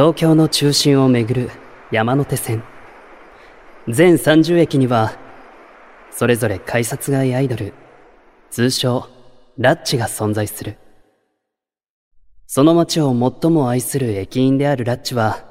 [0.00, 1.50] 東京の中心を巡る
[1.92, 2.64] 山手線。
[3.86, 5.12] 全30駅には
[6.10, 7.74] それぞれ改札外アイドル
[8.50, 9.06] 通称
[9.58, 10.78] ラッチが存在する。
[12.46, 15.44] その街を最も愛する駅員であるラッチは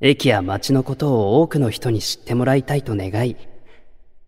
[0.00, 3.36] 駅や街のことを多くの人に知ってもらいたいと願い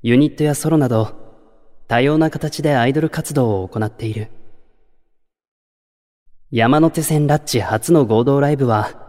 [0.02, 1.16] ユニットやソロなど
[1.88, 4.29] 多様な形でアイドル活動を行っている。
[6.53, 9.01] 山手線ラッチ初の合同ライブは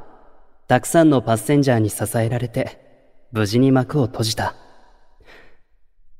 [0.67, 2.80] たくさんのパッセンジャーに支えられて
[3.31, 4.55] 無事に幕を閉じた。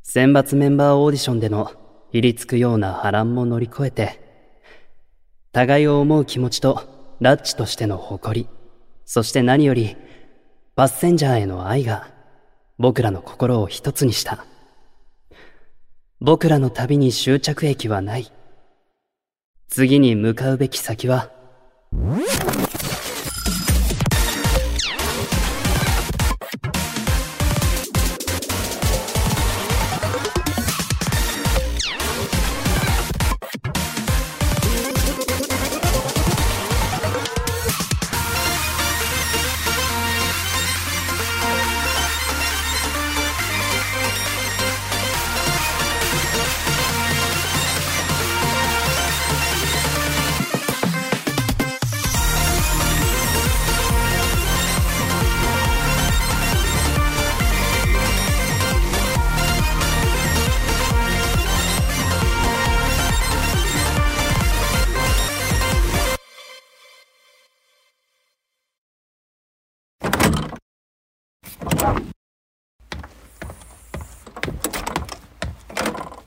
[0.02, 1.72] 選抜メンバーオーディションでの
[2.12, 4.20] 入りつくような波乱も乗り越えて
[5.52, 8.50] 互いを思う気持ちとラッチとしての誇り
[9.06, 9.98] そして何より
[10.76, 12.12] パッセンジャーへの愛が
[12.78, 14.46] 僕らの心を一つにした。
[16.20, 18.32] 僕らの旅に終着駅はない。
[19.68, 21.32] 次に向かうべき先は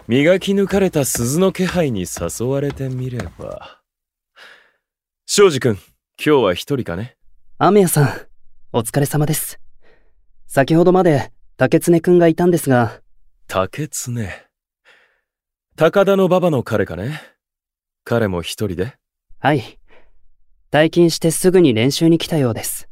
[0.09, 3.81] 磨き抜かれた鈴の気配に誘われてみれば。
[5.27, 5.75] 庄司君、
[6.25, 7.17] 今日は一人かね？
[7.59, 8.09] 雨谷さん、
[8.73, 9.59] お疲れ様です。
[10.47, 13.00] 先ほどまで竹常くんがいたんですが、
[13.49, 14.12] 竹常？
[15.75, 17.21] 高田の馬場の彼かね？
[18.05, 18.95] 彼も一人で？
[19.41, 19.81] はい。
[20.71, 22.89] 退勤してすぐに練習に来たようです。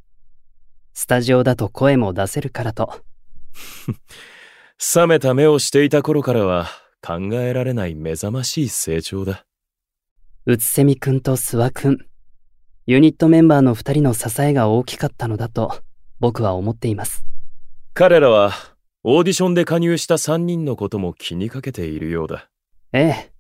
[0.93, 3.01] スタジオだと声も出せるからと。
[4.97, 6.67] 冷めた目をしていた頃からは
[7.05, 9.45] 考えられない目覚ましい成長だ。
[10.47, 11.99] うつせみくんと諏訪くん。
[12.87, 15.83] ユニットメンバーの二人の支えが大きかったのだと
[16.19, 17.27] 僕は思っています。
[17.93, 18.53] 彼らは
[19.03, 22.49] オーディションで加入した3人のことも気にかけているようだ。
[22.95, 23.33] ええ。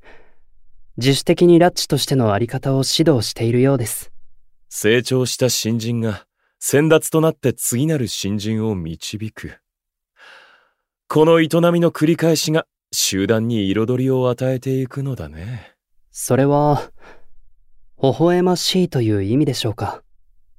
[0.98, 4.12] 自主的にラッチとしてのあり方を指導しているようです。
[4.68, 6.26] 成長した新人が
[6.58, 9.54] 先達となって次なる新人を導く。
[11.08, 15.74] この営みの繰り返しが集団に彩りを与えていくのだね。
[16.12, 16.92] それは、
[18.00, 20.02] 微笑ましいという意味でしょうか？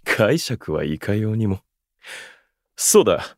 [0.03, 1.61] 解釈はいかようにも。
[2.75, 3.37] そうだ。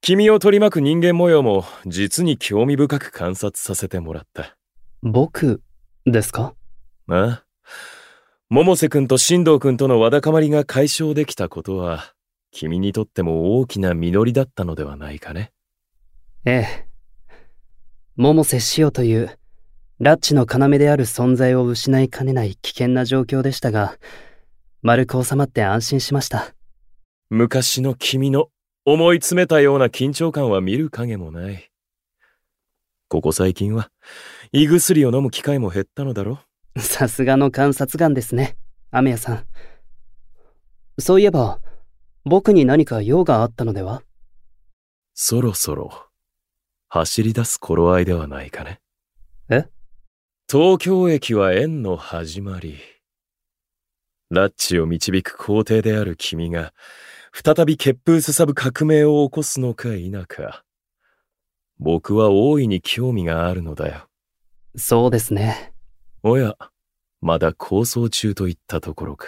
[0.00, 4.56] 君を取り巻く人間模様も実に興味深く観察させてもらった。
[5.02, 5.60] 僕、
[6.06, 6.54] ですか？
[7.08, 7.44] ああ。
[8.50, 12.14] 百瀬くんと進藤くんとのわだかまりが解消できたことは、
[12.52, 15.52] 君にとっても大きな実りだったのではないかね。
[16.44, 16.87] ええ。
[18.20, 19.38] 百瀬塩という、
[20.00, 23.96] ラッチの要である存在を失いかねない危険な状況でしたが、
[24.82, 26.52] 丸く収まって安心しました。
[27.30, 28.48] 昔の君の
[28.84, 31.70] 思い詰めたような緊張感は見る影もない。
[33.06, 33.88] ここ最近は
[34.50, 36.40] 胃薬を飲む機会も減ったのだろ
[36.76, 38.56] さすがの観察眼ですね、
[38.90, 39.44] 雨谷さん。
[40.98, 41.60] そういえば、
[42.24, 44.02] 僕に何か用があったのでは？
[45.14, 46.07] そろそろ
[46.88, 48.80] 走り出す頃合いではないかね。
[49.50, 49.66] え？
[50.50, 52.78] 東京駅は縁の始まり。
[54.30, 56.72] ラッチを導く皇帝である君が、
[57.32, 60.64] 再び血風すさぶ革命を起こすのか否か。
[61.78, 64.08] 僕は大いに興味があるのだよ。
[64.76, 65.72] そうですね。
[66.22, 66.56] おや、
[67.20, 69.26] まだ構想中といったところか。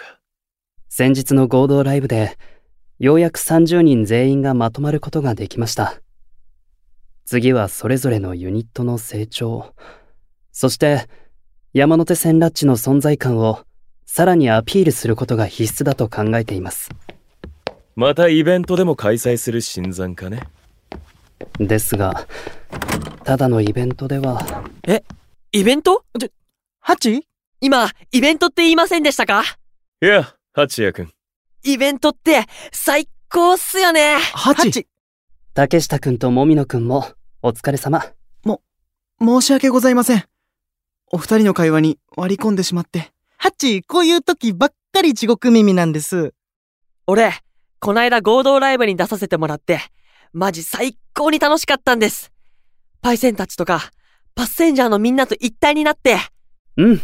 [0.89, 2.37] 先日の合同ライブで、
[2.99, 6.01] ようやく30人全員がまとまることができました。
[7.31, 9.73] 次はそれぞれのユニットの成長、
[10.51, 11.07] そして
[11.71, 13.61] 山手線ラッチの存在感を
[14.05, 16.89] さらにアピールすることが必須だと考えています。
[17.95, 20.41] またイベントでも開催する新参かね？
[21.57, 22.27] ですが、
[23.23, 25.01] ただのイベントでは、え、
[25.53, 26.03] イベント？
[26.19, 26.29] ちょ、
[26.81, 27.25] ハチ？
[27.61, 29.45] 今、イベントって言いませんでしたか？
[30.01, 31.13] いや、八谷くん。
[31.63, 32.43] イベントって
[32.73, 34.17] 最高っすよね。
[34.33, 34.85] ハチ？
[35.53, 37.05] 竹下くんともみのくんも
[37.43, 38.03] お疲れ様。
[39.23, 40.23] 申し訳ございません。
[41.11, 43.11] お二人の会話に割り込んでしまって。
[43.37, 46.33] ハチ、こういう時ばっかり地獄耳なんです。
[47.05, 47.31] 俺、
[47.79, 49.79] こないだ合同ライブに出させてもらって、
[50.33, 52.31] マジ最高に楽しかったんです。
[53.03, 53.91] パイセンたちとか、
[54.33, 56.17] パッセンジャーのみんなと一体になって、
[56.77, 57.01] うん。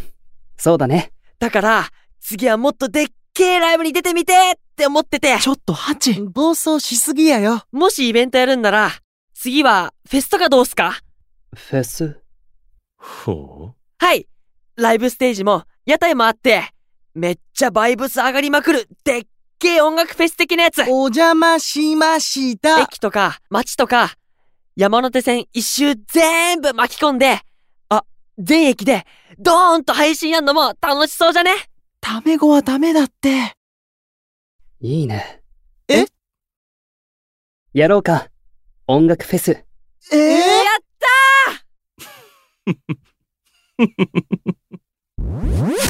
[0.57, 1.11] そうだね。
[1.37, 1.89] だから、
[2.19, 7.61] 次はもっとでっけえライブに出てみてって思ってて、ちょっとハチ、暴走しすぎやよ。
[7.71, 8.91] もしイベントやるんなら、
[9.47, 10.99] 次はフェスとかどうすか？
[11.55, 12.19] フェス？
[12.97, 14.27] ほはい。
[14.75, 16.65] ライブステージも、屋台もあって、
[17.15, 19.23] めっちゃバイブス上がりまくる、でっ
[19.57, 20.81] けえ音楽フェス的なやつ。
[20.81, 22.81] お邪魔しました。
[22.81, 24.15] 駅とか、街とか、
[24.75, 27.39] 山手線一周全部巻き込んで、
[27.87, 28.03] あ、
[28.37, 29.05] 全駅で、
[29.39, 31.53] ドーンと配信やんのも楽しそうじゃね？
[32.01, 33.53] タメ語はダメだって。
[34.81, 35.41] いいね。
[35.87, 36.05] え？
[37.71, 38.27] やろうか。
[38.89, 39.65] 音楽フェス。
[40.13, 42.77] えやった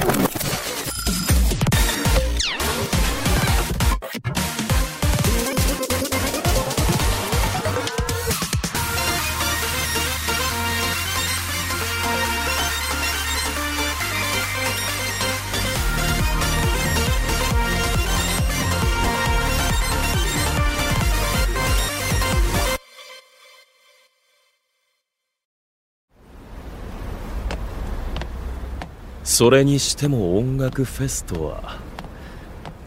[29.38, 31.78] それにしても音楽フェスとは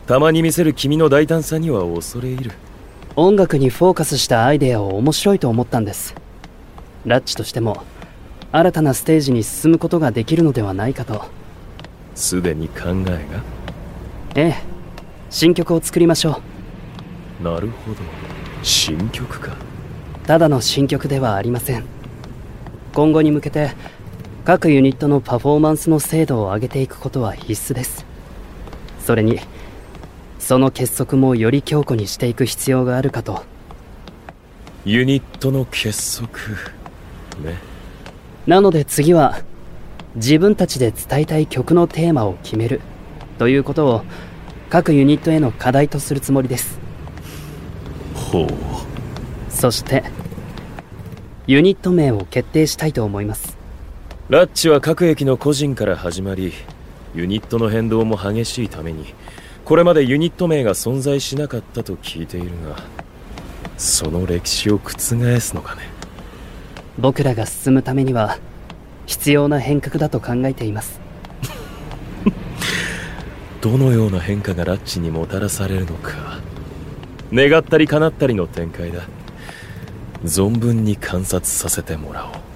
[0.09, 2.51] たまに見せる君の大胆さには恐れ入る
[3.15, 6.17] 音楽にフォーカスしたアイデアを面白いと思ったんです。
[7.05, 7.85] ラッチとしても、
[8.51, 11.25] 新たなステージに進むことができるのではないかと。
[12.17, 13.21] すでに考えが？
[14.35, 14.55] ええ。
[15.31, 16.41] 新曲を作りましょ
[17.41, 17.99] なるほど
[18.65, 20.27] 新曲かう。
[20.27, 21.85] ただの新曲ではありません。
[22.93, 23.71] 今後に向けて、
[24.53, 28.05] 各ユニットのパフォーマンスの精度を上げていくことは必須です。
[28.99, 29.39] それに、
[30.41, 33.45] その結束もより強固にしていく必要があるかと。
[34.85, 36.33] ユニットの結束？
[37.45, 37.59] ね。
[38.49, 39.39] なので次は
[40.17, 42.81] 自分たちで伝えたい曲のテーマを決める
[43.39, 44.03] ということを
[44.69, 46.81] 各ユニットへの課題とするつもりです。
[48.17, 48.49] ほう。
[49.49, 50.03] そして
[51.47, 53.60] ユニット名を決定したいと思います
[54.31, 56.53] ラッチは各駅の個人から始まり
[57.17, 59.13] ユニットの変動も激しいために
[59.65, 62.77] これまでユニット名が存在しなかったと聞いているが
[63.77, 65.01] その歴史を覆
[65.41, 65.83] すのかね。
[66.97, 68.39] 僕らが進むためには
[69.07, 71.01] 必要な変革だと考えています。
[73.61, 76.39] どのような変化がラッチにもたらされるのか。
[77.33, 79.01] 願ったり叶ったりの展開だ。
[80.25, 82.50] 存分に観察させてもらおう